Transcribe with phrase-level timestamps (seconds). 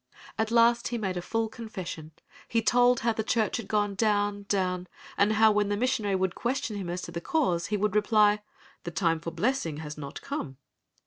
[0.35, 2.11] At last he made a full confession.
[2.47, 6.33] He told how the church had gone down, down, and how when the missionary would
[6.33, 8.41] question him as to the cause he would reply,
[8.83, 10.57] "The time for blessing has not come."